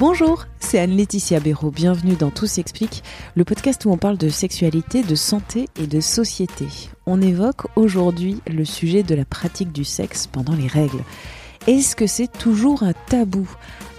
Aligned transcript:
Bonjour, 0.00 0.46
c'est 0.58 0.80
Anne-Laetitia 0.80 1.38
Béraud. 1.38 1.70
Bienvenue 1.70 2.16
dans 2.16 2.32
Tout 2.32 2.48
s'explique, 2.48 3.04
le 3.36 3.44
podcast 3.44 3.84
où 3.84 3.92
on 3.92 3.96
parle 3.96 4.18
de 4.18 4.28
sexualité, 4.28 5.04
de 5.04 5.14
santé 5.14 5.68
et 5.78 5.86
de 5.86 6.00
société. 6.00 6.66
On 7.06 7.22
évoque 7.22 7.68
aujourd'hui 7.76 8.40
le 8.50 8.64
sujet 8.64 9.04
de 9.04 9.14
la 9.14 9.24
pratique 9.24 9.70
du 9.70 9.84
sexe 9.84 10.26
pendant 10.26 10.54
les 10.54 10.66
règles. 10.66 11.04
Est-ce 11.68 11.94
que 11.94 12.08
c'est 12.08 12.26
toujours 12.26 12.82
un 12.82 12.92
tabou? 13.08 13.48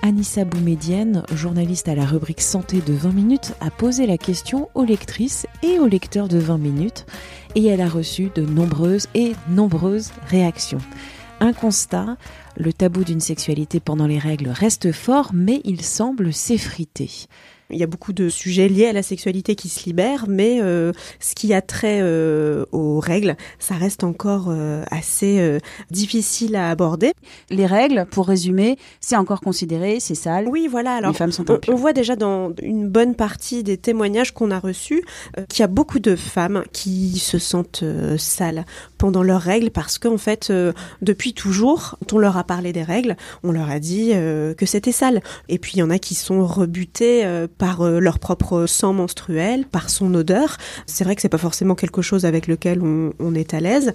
Anissa 0.02 0.44
Boumedienne, 0.44 1.24
journaliste 1.34 1.88
à 1.88 1.96
la 1.96 2.06
rubrique 2.06 2.42
Santé 2.42 2.82
de 2.86 2.94
20 2.94 3.14
minutes, 3.14 3.54
a 3.62 3.72
posé 3.72 4.06
la 4.06 4.18
question 4.18 4.70
aux 4.76 4.84
lectrices 4.84 5.48
et 5.64 5.80
aux 5.80 5.88
lecteurs 5.88 6.28
de 6.28 6.40
20 6.40 6.58
minutes 6.58 7.06
et 7.56 7.66
elle 7.66 7.82
a 7.82 7.88
reçu 7.88 8.30
de 8.36 8.42
nombreuses 8.42 9.08
et 9.16 9.32
nombreuses 9.48 10.12
réactions. 10.28 10.82
Un 11.42 11.52
constat, 11.54 12.18
le 12.58 12.72
tabou 12.72 13.04
d'une 13.04 13.20
sexualité 13.20 13.80
pendant 13.80 14.08
les 14.08 14.20
règles 14.20 14.50
reste 14.50 14.92
fort 14.92 15.32
mais 15.34 15.62
il 15.66 15.82
semble 15.82 16.34
s'effriter. 16.34 17.28
Il 17.72 17.78
y 17.78 17.84
a 17.84 17.88
beaucoup 17.88 18.14
de 18.14 18.30
sujets 18.30 18.68
liés 18.68 18.88
à 18.88 18.94
la 18.94 19.02
sexualité 19.02 19.56
qui 19.56 19.70
se 19.70 19.86
libèrent, 19.86 20.26
mais 20.28 20.62
euh, 20.62 20.92
ce 21.20 21.34
qui 21.34 21.54
a 21.54 21.62
trait 21.62 22.00
euh, 22.02 22.66
aux 22.72 23.00
règles, 23.00 23.36
ça 23.58 23.76
reste 23.76 24.04
encore 24.04 24.48
euh, 24.50 24.84
assez 24.92 25.40
euh, 25.40 25.60
difficile 25.90 26.56
à 26.56 26.70
aborder. 26.70 27.14
Les 27.50 27.66
règles, 27.66 28.06
pour 28.12 28.28
résumer, 28.28 28.78
c'est 29.02 29.16
encore 29.16 29.42
considéré, 29.42 30.00
c'est 30.00 30.16
sale. 30.16 30.48
Oui, 30.48 30.68
voilà. 30.70 30.96
Alors, 30.96 31.12
les 31.12 31.18
femmes 31.18 31.32
sont 31.32 31.50
on, 31.50 31.56
impures. 31.56 31.74
on 31.74 31.78
voit 31.78 31.94
déjà 31.94 32.16
dans 32.16 32.54
une 32.62 32.88
bonne 32.88 33.16
partie 33.16 33.64
des 33.64 33.78
témoignages 33.78 34.32
qu'on 34.32 34.52
a 34.52 34.60
reçus 34.60 35.04
euh, 35.38 35.46
qu'il 35.50 35.62
y 35.62 35.64
a 35.64 35.68
beaucoup 35.68 36.00
de 36.00 36.16
femmes 36.16 36.64
qui 36.72 37.18
se 37.18 37.40
sentent 37.40 37.82
euh, 37.84 38.18
sales 38.18 38.66
pendant 39.00 39.24
leurs 39.24 39.42
règles 39.42 39.72
parce 39.72 39.98
qu'en 39.98 40.18
fait, 40.18 40.50
euh, 40.52 40.72
depuis 41.02 41.34
toujours, 41.34 41.98
quand 42.00 42.14
on 42.14 42.20
leur 42.20 42.38
a 42.38 42.44
parlé 42.44 42.74
des 42.74 42.84
règles, 42.84 43.18
on 43.44 43.52
leur 43.52 43.70
a 43.70 43.80
dit 43.80 44.12
que 44.12 44.66
c'était 44.66 44.92
sale. 44.92 45.22
Et 45.50 45.58
puis 45.58 45.74
il 45.76 45.80
y 45.80 45.84
en 45.84 45.90
a 45.90 46.00
qui 46.00 46.16
sont 46.16 46.46
rebutés 46.46 47.26
euh, 47.26 47.48
par 47.58 47.82
euh, 47.82 48.00
leur 48.00 48.20
propre 48.20 48.66
sang 48.66 48.94
menstruel, 48.94 49.66
par 49.66 49.90
son 49.90 50.14
odeur. 50.14 50.58
C'est 50.86 51.04
vrai 51.04 51.16
que 51.16 51.22
c'est 51.22 51.30
pas 51.30 51.38
forcément 51.38 51.76
quelque 51.76 52.02
chose 52.02 52.26
avec 52.26 52.48
lequel 52.48 52.82
on, 52.82 53.14
on 53.20 53.36
est 53.36 53.54
à 53.54 53.60
l'aise. 53.60 53.94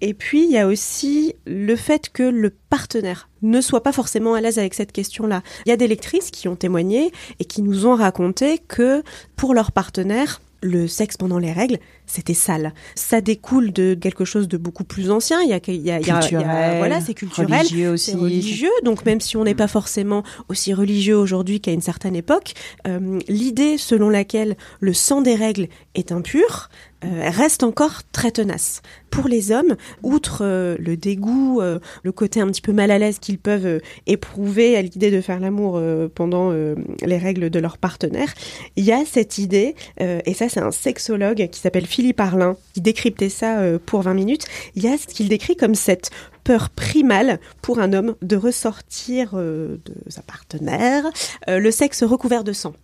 Et 0.00 0.14
puis, 0.14 0.44
il 0.44 0.50
y 0.50 0.58
a 0.58 0.66
aussi 0.66 1.34
le 1.46 1.74
fait 1.74 2.08
que 2.10 2.22
le 2.22 2.50
partenaire 2.70 3.28
ne 3.42 3.60
soit 3.60 3.82
pas 3.82 3.92
forcément 3.92 4.34
à 4.34 4.40
l'aise 4.40 4.58
avec 4.58 4.74
cette 4.74 4.92
question-là. 4.92 5.42
Il 5.66 5.70
y 5.70 5.72
a 5.72 5.76
des 5.76 5.88
lectrices 5.88 6.30
qui 6.30 6.46
ont 6.46 6.56
témoigné 6.56 7.12
et 7.40 7.44
qui 7.44 7.62
nous 7.62 7.86
ont 7.86 7.96
raconté 7.96 8.58
que 8.58 9.02
pour 9.34 9.54
leur 9.54 9.72
partenaire, 9.72 10.40
le 10.60 10.88
sexe 10.88 11.16
pendant 11.16 11.38
les 11.38 11.52
règles, 11.52 11.78
c'était 12.06 12.34
sale. 12.34 12.74
Ça 12.94 13.20
découle 13.20 13.72
de 13.72 13.94
quelque 13.94 14.24
chose 14.24 14.48
de 14.48 14.56
beaucoup 14.56 14.84
plus 14.84 15.10
ancien. 15.10 15.40
Il 15.42 15.48
y 15.50 15.52
a, 15.52 15.60
il 15.68 15.74
y 15.76 15.76
a, 15.76 15.76
il 15.76 15.84
y 15.84 15.90
a- 15.90 16.00
il 16.00 16.06
y 16.06 16.10
a- 16.10 16.18
Culturel, 16.20 16.78
voilà, 16.78 17.00
c'est 17.00 17.14
culturel. 17.14 17.58
religieux 17.60 17.90
aussi. 17.90 18.14
Religieux, 18.14 18.70
donc 18.84 19.04
même 19.06 19.20
si 19.20 19.36
on 19.36 19.44
n'est 19.44 19.54
pas 19.54 19.68
forcément 19.68 20.22
aussi 20.48 20.74
religieux 20.74 21.16
aujourd'hui 21.16 21.60
qu'à 21.60 21.72
une 21.72 21.80
certaine 21.82 22.16
époque, 22.16 22.54
euh, 22.86 23.18
l'idée 23.28 23.78
selon 23.78 24.08
laquelle 24.10 24.56
le 24.80 24.92
sang 24.94 25.22
des 25.22 25.34
règles 25.34 25.68
est 25.98 26.12
impur 26.12 26.68
euh, 27.04 27.30
reste 27.30 27.62
encore 27.62 28.02
très 28.10 28.32
tenace. 28.32 28.82
Pour 29.10 29.28
les 29.28 29.52
hommes, 29.52 29.76
outre 30.02 30.40
euh, 30.42 30.76
le 30.80 30.96
dégoût, 30.96 31.60
euh, 31.60 31.78
le 32.02 32.10
côté 32.10 32.40
un 32.40 32.48
petit 32.48 32.60
peu 32.60 32.72
mal 32.72 32.90
à 32.90 32.98
l'aise 32.98 33.20
qu'ils 33.20 33.38
peuvent 33.38 33.80
éprouver 34.08 34.76
à 34.76 34.82
l'idée 34.82 35.12
de 35.12 35.20
faire 35.20 35.38
l'amour 35.38 35.80
pendant 36.14 36.50
les 36.50 37.18
règles 37.18 37.50
de 37.50 37.58
leur 37.58 37.78
partenaire, 37.78 38.32
il 38.76 38.84
y 38.84 38.92
a 38.92 39.04
cette 39.04 39.38
idée, 39.38 39.74
et 40.00 40.34
ça 40.34 40.48
c'est 40.48 40.60
un 40.60 40.70
sexologue 40.70 41.48
qui 41.50 41.60
s'appelle 41.60 41.86
Philippe 41.86 42.20
Arlin, 42.20 42.56
qui 42.74 42.80
décryptait 42.80 43.28
ça 43.28 43.60
pour 43.86 44.02
20 44.02 44.14
minutes, 44.14 44.46
il 44.74 44.82
y 44.82 44.88
a 44.88 44.96
ce 44.96 45.06
qu'il 45.06 45.28
décrit 45.28 45.56
comme 45.56 45.74
cette 45.74 46.10
peur 46.44 46.70
primale 46.70 47.40
pour 47.62 47.78
un 47.80 47.92
homme 47.92 48.14
de 48.22 48.36
ressortir 48.36 49.30
euh, 49.34 49.78
de 49.84 49.94
sa 50.10 50.22
partenaire 50.22 51.04
euh, 51.48 51.58
le 51.58 51.70
sexe 51.70 52.02
recouvert 52.02 52.44
de 52.44 52.52
sang. 52.52 52.74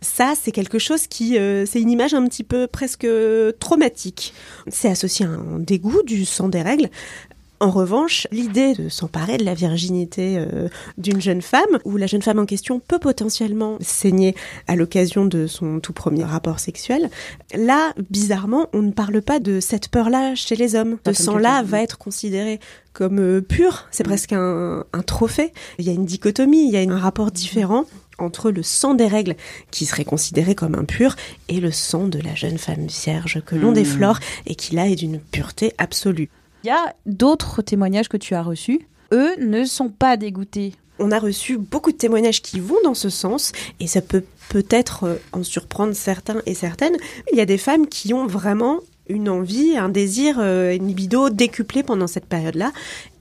Ça, 0.00 0.34
c'est 0.40 0.52
quelque 0.52 0.78
chose 0.78 1.06
qui, 1.06 1.38
euh, 1.38 1.64
c'est 1.66 1.80
une 1.80 1.90
image 1.90 2.14
un 2.14 2.26
petit 2.26 2.44
peu 2.44 2.66
presque 2.66 3.06
traumatique. 3.58 4.34
C'est 4.68 4.88
associé 4.88 5.26
à 5.26 5.30
un 5.30 5.58
dégoût 5.58 6.02
du 6.02 6.24
sang 6.24 6.48
des 6.48 6.62
règles. 6.62 6.88
En 7.62 7.70
revanche, 7.70 8.26
l'idée 8.32 8.74
de 8.74 8.88
s'emparer 8.88 9.36
de 9.36 9.44
la 9.44 9.54
virginité 9.54 10.36
euh, 10.36 10.68
d'une 10.98 11.20
jeune 11.20 11.42
femme, 11.42 11.78
où 11.84 11.96
la 11.96 12.08
jeune 12.08 12.20
femme 12.20 12.40
en 12.40 12.44
question 12.44 12.80
peut 12.80 12.98
potentiellement 12.98 13.76
saigner 13.80 14.34
à 14.66 14.74
l'occasion 14.74 15.26
de 15.26 15.46
son 15.46 15.78
tout 15.78 15.92
premier 15.92 16.24
rapport 16.24 16.58
sexuel, 16.58 17.08
là, 17.54 17.92
bizarrement, 18.10 18.66
on 18.72 18.82
ne 18.82 18.90
parle 18.90 19.22
pas 19.22 19.38
de 19.38 19.60
cette 19.60 19.90
peur-là 19.90 20.34
chez 20.34 20.56
les 20.56 20.74
hommes. 20.74 20.98
Ce 21.06 21.12
sang-là 21.12 21.62
va 21.62 21.80
être 21.80 21.98
considéré 21.98 22.58
comme 22.94 23.20
euh, 23.20 23.40
pur, 23.40 23.86
c'est 23.92 24.02
presque 24.02 24.32
un, 24.32 24.84
un 24.92 25.02
trophée. 25.02 25.52
Il 25.78 25.86
y 25.86 25.90
a 25.90 25.92
une 25.92 26.04
dichotomie, 26.04 26.66
il 26.66 26.72
y 26.72 26.76
a 26.76 26.80
un 26.80 26.98
rapport 26.98 27.30
différent 27.30 27.84
entre 28.18 28.50
le 28.50 28.64
sang 28.64 28.94
des 28.94 29.06
règles, 29.06 29.36
qui 29.70 29.86
serait 29.86 30.04
considéré 30.04 30.56
comme 30.56 30.74
impur, 30.74 31.14
et 31.48 31.60
le 31.60 31.70
sang 31.70 32.08
de 32.08 32.18
la 32.18 32.34
jeune 32.34 32.58
femme 32.58 32.88
vierge 32.88 33.40
que 33.46 33.54
l'on 33.54 33.70
Hmm. 33.70 33.74
déflore 33.74 34.18
et 34.46 34.56
qui 34.56 34.74
là 34.74 34.88
est 34.88 34.96
d'une 34.96 35.20
pureté 35.20 35.74
absolue. 35.78 36.28
Il 36.64 36.68
y 36.68 36.70
a 36.70 36.94
d'autres 37.06 37.60
témoignages 37.60 38.08
que 38.08 38.16
tu 38.16 38.34
as 38.34 38.42
reçus. 38.42 38.86
Eux 39.12 39.34
ne 39.40 39.64
sont 39.64 39.88
pas 39.88 40.16
dégoûtés. 40.16 40.74
On 41.00 41.10
a 41.10 41.18
reçu 41.18 41.58
beaucoup 41.58 41.90
de 41.90 41.96
témoignages 41.96 42.40
qui 42.40 42.60
vont 42.60 42.76
dans 42.84 42.94
ce 42.94 43.08
sens, 43.08 43.50
et 43.80 43.88
ça 43.88 44.00
peut 44.00 44.22
peut-être 44.50 45.04
euh, 45.04 45.16
en 45.32 45.42
surprendre 45.42 45.94
certains 45.94 46.40
et 46.46 46.54
certaines. 46.54 46.96
Il 47.32 47.38
y 47.38 47.40
a 47.40 47.46
des 47.46 47.58
femmes 47.58 47.88
qui 47.88 48.14
ont 48.14 48.26
vraiment 48.26 48.78
une 49.08 49.28
envie, 49.28 49.76
un 49.76 49.88
désir, 49.88 50.36
euh, 50.38 50.74
une 50.74 50.86
libido 50.86 51.30
décuplée 51.30 51.82
pendant 51.82 52.06
cette 52.06 52.26
période-là. 52.26 52.70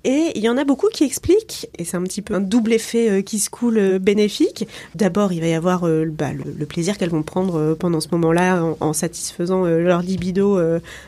Et 0.03 0.31
il 0.35 0.41
y 0.41 0.50
en 0.50 0.57
a 0.57 0.63
beaucoup 0.63 0.88
qui 0.88 1.03
expliquent, 1.03 1.69
et 1.78 1.85
c'est 1.85 1.95
un 1.95 2.03
petit 2.03 2.23
peu 2.23 2.34
un 2.34 2.39
double 2.39 2.73
effet 2.73 3.09
euh, 3.09 3.22
qui 3.22 3.38
se 3.38 3.51
coule 3.51 3.78
euh, 3.78 4.00
bénéfique. 4.00 4.67
D'abord, 4.95 5.31
il 5.31 5.41
va 5.41 5.47
y 5.47 5.53
avoir 5.53 5.88
euh, 5.88 6.06
bah, 6.06 6.31
le, 6.34 6.66
plaisir 6.66 6.97
qu'elles 6.97 7.12
vont 7.12 7.22
prendre 7.22 7.75
pendant 7.75 8.00
ce 8.00 8.07
moment-là 8.13 8.63
en, 8.79 8.94
satisfaisant 8.94 9.66
leur 9.66 10.01
libido. 10.01 10.59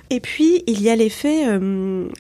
Et 0.09 0.20
puis, 0.20 0.64
il 0.68 0.82
y 0.82 0.90
a 0.90 0.96
l'effet 0.96 1.46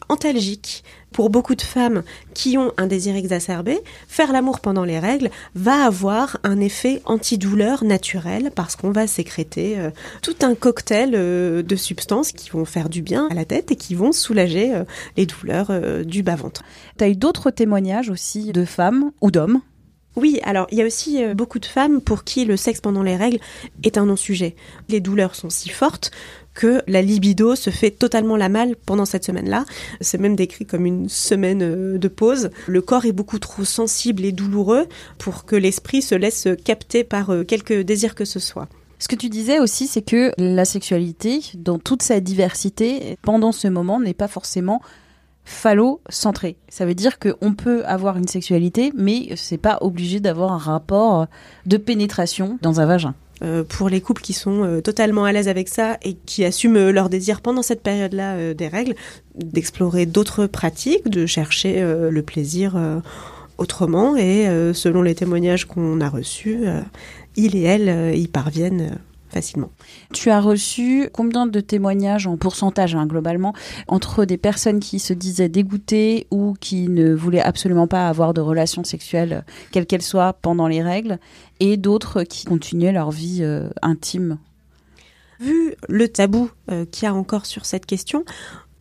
antalgique. 0.07 0.83
Pour 1.11 1.29
beaucoup 1.29 1.53
de 1.53 1.61
femmes 1.61 2.01
qui 2.33 2.57
ont 2.57 2.71
un 2.77 2.87
désir 2.87 3.15
exacerbé, 3.15 3.79
faire 4.07 4.31
l'amour 4.31 4.61
pendant 4.61 4.83
les 4.83 4.97
règles 4.97 5.29
va 5.53 5.85
avoir 5.85 6.39
un 6.43 6.59
effet 6.59 7.03
antidouleur 7.05 7.83
naturel 7.83 8.49
parce 8.55 8.75
qu'on 8.75 8.89
va 8.89 9.05
sécréter 9.05 9.77
tout 10.23 10.35
un 10.41 10.55
cocktail 10.55 11.11
de 11.11 11.75
substances 11.75 12.31
qui 12.31 12.49
vont 12.49 12.65
faire 12.65 12.89
du 12.89 13.03
bien 13.03 13.27
à 13.29 13.35
la 13.35 13.45
tête 13.45 13.71
et 13.71 13.75
qui 13.75 13.93
vont 13.93 14.11
soulager 14.11 14.73
les 15.15 15.27
douleurs 15.27 15.71
du 16.03 16.23
bas-ventre. 16.23 16.62
Tu 16.97 17.03
as 17.03 17.09
eu 17.09 17.15
d'autres 17.15 17.51
témoignages 17.51 18.09
aussi 18.09 18.51
de 18.51 18.65
femmes 18.65 19.11
ou 19.21 19.31
d'hommes? 19.31 19.61
Oui, 20.15 20.39
alors 20.43 20.67
il 20.71 20.77
y 20.77 20.81
a 20.81 20.85
aussi 20.85 21.23
euh, 21.23 21.33
beaucoup 21.33 21.59
de 21.59 21.65
femmes 21.65 21.99
pour 21.99 22.23
qui 22.23 22.45
le 22.45 22.55
sexe 22.55 22.81
pendant 22.81 23.01
les 23.01 23.15
règles 23.15 23.39
est 23.83 23.97
un 23.97 24.05
non-sujet. 24.05 24.55
Les 24.89 24.99
douleurs 24.99 25.33
sont 25.33 25.49
si 25.49 25.69
fortes 25.69 26.11
que 26.53 26.83
la 26.85 27.01
libido 27.01 27.55
se 27.55 27.71
fait 27.71 27.89
totalement 27.89 28.37
la 28.37 28.47
malle 28.47 28.75
pendant 28.85 29.05
cette 29.05 29.25
semaine-là. 29.25 29.65
C'est 30.01 30.19
même 30.19 30.35
décrit 30.35 30.67
comme 30.67 30.85
une 30.85 31.09
semaine 31.09 31.63
euh, 31.63 31.97
de 31.97 32.07
pause. 32.07 32.51
Le 32.67 32.81
corps 32.81 33.05
est 33.05 33.11
beaucoup 33.11 33.39
trop 33.39 33.65
sensible 33.65 34.23
et 34.23 34.31
douloureux 34.31 34.85
pour 35.17 35.45
que 35.45 35.55
l'esprit 35.55 36.03
se 36.03 36.13
laisse 36.13 36.47
capter 36.63 37.03
par 37.03 37.31
euh, 37.31 37.43
quelque 37.43 37.81
désir 37.81 38.13
que 38.13 38.25
ce 38.25 38.39
soit. 38.39 38.67
Ce 38.99 39.07
que 39.07 39.15
tu 39.15 39.29
disais 39.29 39.59
aussi, 39.59 39.87
c'est 39.87 40.03
que 40.03 40.31
la 40.37 40.63
sexualité, 40.63 41.41
dans 41.55 41.79
toute 41.79 42.03
sa 42.03 42.21
diversité, 42.21 43.17
pendant 43.21 43.51
ce 43.51 43.67
moment, 43.67 43.99
n'est 43.99 44.13
pas 44.13 44.29
forcément 44.29 44.81
phallocentrée. 45.45 46.55
Ça 46.69 46.85
veut 46.85 46.95
dire 46.95 47.19
qu'on 47.19 47.53
peut 47.53 47.85
avoir 47.85 48.17
une 48.17 48.27
sexualité, 48.27 48.91
mais 48.95 49.29
c'est 49.35 49.57
pas 49.57 49.77
obligé 49.81 50.19
d'avoir 50.19 50.53
un 50.53 50.57
rapport 50.57 51.27
de 51.65 51.77
pénétration 51.77 52.57
dans 52.61 52.79
un 52.79 52.85
vagin. 52.85 53.15
Euh, 53.43 53.63
pour 53.63 53.89
les 53.89 53.99
couples 53.99 54.21
qui 54.21 54.31
sont 54.31 54.63
euh, 54.63 54.79
totalement 54.79 55.25
à 55.25 55.31
l'aise 55.33 55.49
avec 55.49 55.67
ça 55.67 55.97
et 56.03 56.13
qui 56.13 56.45
assument 56.45 56.77
euh, 56.77 56.91
leur 56.91 57.09
désir 57.09 57.41
pendant 57.41 57.61
cette 57.61 57.81
période-là 57.81 58.53
des 58.53 58.67
règles, 58.67 58.95
d'explorer 59.35 60.05
d'autres 60.05 60.45
pratiques, 60.45 61.09
de 61.09 61.25
chercher 61.25 61.81
le 61.81 62.21
plaisir 62.21 62.75
autrement. 63.57 64.15
Et 64.15 64.47
selon 64.73 65.01
les 65.01 65.15
témoignages 65.15 65.65
qu'on 65.65 65.99
a 65.99 66.09
reçus, 66.09 66.67
ils 67.35 67.55
et 67.55 67.63
elles 67.63 67.89
euh, 67.89 68.13
y 68.13 68.27
parviennent 68.27 68.97
facilement. 69.33 69.71
Tu 70.13 70.29
as 70.29 70.39
reçu 70.39 71.09
combien 71.11 71.47
de 71.47 71.59
témoignages 71.59 72.27
en 72.27 72.37
pourcentage 72.37 72.95
hein, 72.95 73.05
globalement 73.05 73.53
entre 73.87 74.25
des 74.25 74.37
personnes 74.37 74.79
qui 74.79 74.99
se 74.99 75.13
disaient 75.13 75.49
dégoûtées 75.49 76.27
ou 76.31 76.53
qui 76.59 76.87
ne 76.87 77.13
voulaient 77.13 77.41
absolument 77.41 77.87
pas 77.87 78.07
avoir 78.07 78.33
de 78.33 78.41
relations 78.41 78.83
sexuelles, 78.83 79.43
quelles 79.71 79.85
qu'elles 79.85 80.01
soient, 80.01 80.33
pendant 80.33 80.67
les 80.67 80.81
règles, 80.81 81.19
et 81.59 81.77
d'autres 81.77 82.23
qui 82.23 82.45
continuaient 82.45 82.91
leur 82.91 83.11
vie 83.11 83.39
euh, 83.41 83.69
intime? 83.81 84.37
Vu 85.39 85.75
le 85.89 86.07
tabou 86.07 86.49
euh, 86.71 86.85
qu'il 86.85 87.03
y 87.03 87.07
a 87.07 87.13
encore 87.13 87.45
sur 87.45 87.65
cette 87.65 87.85
question, 87.85 88.23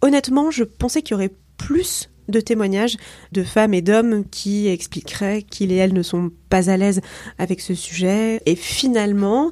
honnêtement, 0.03 0.51
je 0.51 0.65
pensais 0.65 1.03
qu'il 1.03 1.13
y 1.13 1.15
aurait 1.15 1.35
plus 1.57 2.09
de 2.29 2.41
témoignages 2.41 2.97
de 3.33 3.43
femmes 3.43 3.75
et 3.75 3.83
d'hommes 3.83 4.25
qui 4.29 4.69
expliqueraient 4.69 5.43
qu'ils 5.43 5.73
et 5.73 5.77
elles 5.77 5.93
ne 5.93 6.03
sont 6.03 6.31
pas 6.49 6.71
à 6.71 6.77
l'aise 6.77 7.01
avec 7.39 7.61
ce 7.61 7.75
sujet. 7.75 8.41
Et 8.47 8.57
finalement, 8.57 9.51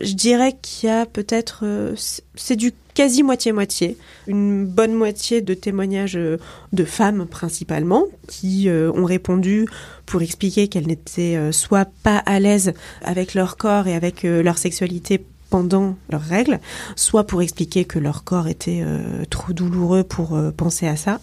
je 0.00 0.14
dirais 0.14 0.56
qu'il 0.60 0.88
y 0.88 0.92
a 0.92 1.06
peut-être, 1.06 1.60
euh, 1.64 1.94
c'est 2.34 2.56
du 2.56 2.72
quasi 2.94 3.22
moitié-moitié, 3.22 3.96
une 4.26 4.66
bonne 4.66 4.94
moitié 4.94 5.40
de 5.40 5.54
témoignages 5.54 6.16
euh, 6.16 6.38
de 6.72 6.84
femmes 6.84 7.26
principalement, 7.26 8.06
qui 8.26 8.68
euh, 8.68 8.92
ont 8.92 9.04
répondu 9.04 9.66
pour 10.06 10.22
expliquer 10.22 10.68
qu'elles 10.68 10.86
n'étaient 10.86 11.52
soit 11.52 11.88
pas 12.02 12.18
à 12.18 12.40
l'aise 12.40 12.72
avec 13.02 13.34
leur 13.34 13.56
corps 13.56 13.86
et 13.86 13.94
avec 13.94 14.24
leur 14.24 14.58
sexualité 14.58 15.24
pendant 15.50 15.96
leurs 16.10 16.22
règles, 16.22 16.58
soit 16.96 17.24
pour 17.24 17.42
expliquer 17.42 17.84
que 17.84 18.00
leur 18.00 18.24
corps 18.24 18.48
était 18.48 18.84
trop 19.30 19.52
douloureux 19.52 20.02
pour 20.02 20.36
penser 20.56 20.88
à 20.88 20.96
ça, 20.96 21.20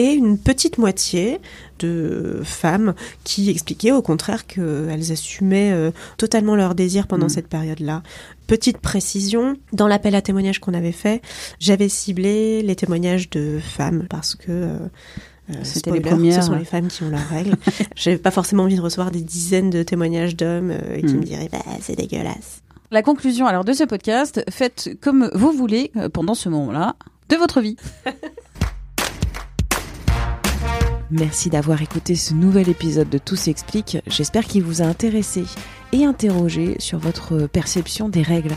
et 0.00 0.12
une 0.14 0.38
petite 0.38 0.78
moitié 0.78 1.40
de 1.78 2.40
femmes 2.42 2.94
qui 3.22 3.50
expliquaient 3.50 3.92
au 3.92 4.00
contraire 4.00 4.46
qu'elles 4.46 5.12
assumaient 5.12 5.72
euh, 5.72 5.90
totalement 6.16 6.56
leur 6.56 6.74
désir 6.74 7.06
pendant 7.06 7.26
mm. 7.26 7.30
cette 7.30 7.48
période-là. 7.48 8.02
Petite 8.46 8.78
précision, 8.78 9.56
dans 9.72 9.86
l'appel 9.86 10.14
à 10.14 10.22
témoignages 10.22 10.58
qu'on 10.58 10.74
avait 10.74 10.92
fait, 10.92 11.20
j'avais 11.58 11.88
ciblé 11.88 12.62
les 12.62 12.76
témoignages 12.76 13.28
de 13.28 13.58
femmes 13.58 14.06
parce 14.08 14.34
que 14.34 14.50
euh, 14.50 14.78
euh, 15.50 15.54
C'était 15.62 15.90
les 15.90 16.00
premières. 16.00 16.42
Ce 16.42 16.48
sont 16.48 16.56
les 16.56 16.64
femmes 16.64 16.88
qui 16.88 17.02
ont 17.02 17.10
leurs 17.10 17.28
règles. 17.28 17.56
J'avais 17.96 18.18
pas 18.18 18.30
forcément 18.30 18.62
envie 18.62 18.76
de 18.76 18.80
recevoir 18.80 19.10
des 19.10 19.20
dizaines 19.20 19.68
de 19.68 19.82
témoignages 19.82 20.36
d'hommes 20.36 20.72
qui 20.96 21.14
mm. 21.14 21.18
me 21.18 21.24
diraient 21.24 21.48
bah, 21.50 21.58
c'est 21.80 21.96
dégueulasse. 21.96 22.62
La 22.90 23.02
conclusion 23.02 23.46
alors 23.46 23.64
de 23.64 23.72
ce 23.72 23.84
podcast, 23.84 24.44
faites 24.50 24.90
comme 25.00 25.30
vous 25.34 25.52
voulez 25.52 25.92
pendant 26.12 26.34
ce 26.34 26.48
moment-là 26.48 26.96
de 27.28 27.36
votre 27.36 27.60
vie. 27.60 27.76
Merci 31.10 31.50
d'avoir 31.50 31.82
écouté 31.82 32.14
ce 32.14 32.34
nouvel 32.34 32.68
épisode 32.68 33.10
de 33.10 33.18
Tout 33.18 33.34
s'explique. 33.34 33.98
J'espère 34.06 34.44
qu'il 34.44 34.62
vous 34.62 34.80
a 34.80 34.84
intéressé 34.84 35.44
et 35.92 36.04
interrogé 36.04 36.76
sur 36.78 37.00
votre 37.00 37.48
perception 37.48 38.08
des 38.08 38.22
règles. 38.22 38.54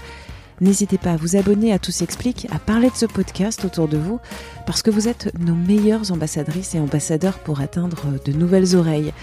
N'hésitez 0.61 0.99
pas 0.99 1.13
à 1.13 1.17
vous 1.17 1.35
abonner 1.35 1.73
à 1.73 1.79
Tout 1.79 1.91
s'explique, 1.91 2.47
à 2.51 2.59
parler 2.59 2.91
de 2.91 2.95
ce 2.95 3.07
podcast 3.07 3.65
autour 3.65 3.87
de 3.87 3.97
vous, 3.97 4.19
parce 4.67 4.83
que 4.83 4.91
vous 4.91 5.07
êtes 5.07 5.33
nos 5.39 5.55
meilleures 5.55 6.11
ambassadrices 6.11 6.75
et 6.75 6.79
ambassadeurs 6.79 7.39
pour 7.39 7.59
atteindre 7.59 8.05
de 8.23 8.33
nouvelles 8.33 8.75
oreilles. 8.75 9.13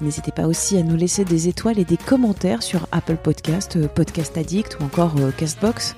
N'hésitez 0.00 0.32
pas 0.32 0.48
aussi 0.48 0.76
à 0.76 0.82
nous 0.82 0.96
laisser 0.96 1.24
des 1.24 1.46
étoiles 1.46 1.78
et 1.78 1.84
des 1.84 1.96
commentaires 1.96 2.64
sur 2.64 2.88
Apple 2.90 3.18
Podcast, 3.22 3.78
Podcast 3.94 4.36
Addict 4.36 4.78
ou 4.80 4.84
encore 4.84 5.14
euh, 5.20 5.30
Castbox. 5.30 5.94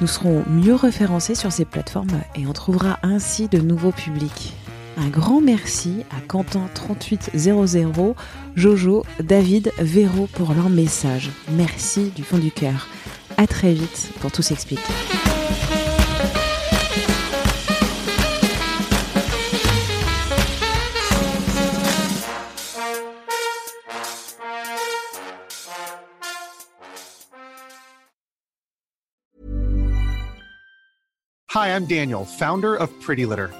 Nous 0.00 0.06
serons 0.06 0.42
mieux 0.48 0.74
référencés 0.74 1.34
sur 1.34 1.52
ces 1.52 1.66
plateformes 1.66 2.22
et 2.34 2.46
on 2.46 2.54
trouvera 2.54 2.98
ainsi 3.02 3.46
de 3.48 3.58
nouveaux 3.58 3.92
publics. 3.92 4.54
Un 4.96 5.08
grand 5.08 5.40
merci 5.40 6.04
à 6.10 6.20
Quentin3800, 6.20 8.14
Jojo, 8.56 9.04
David, 9.20 9.72
Véro 9.78 10.26
pour 10.26 10.52
leur 10.52 10.68
message. 10.68 11.30
Merci 11.52 12.10
du 12.14 12.22
fond 12.22 12.38
du 12.38 12.50
cœur. 12.50 12.88
À 13.36 13.46
très 13.46 13.72
vite 13.72 14.10
pour 14.20 14.30
tout 14.30 14.42
s'expliquer. 14.42 14.82
Hi, 31.52 31.74
I'm 31.74 31.84
Daniel, 31.84 32.24
founder 32.24 32.76
of 32.76 32.90
Pretty 33.00 33.26
Litter. 33.26 33.50